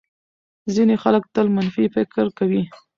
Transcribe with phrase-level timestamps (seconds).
[0.75, 2.63] ځینې خلک تل منفي فکر کوي.